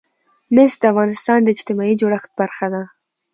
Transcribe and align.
مس 0.55 0.71
د 0.81 0.83
افغانستان 0.93 1.39
د 1.43 1.47
اجتماعي 1.55 1.93
جوړښت 2.01 2.31
برخه 2.41 2.67
ده. 2.73 2.83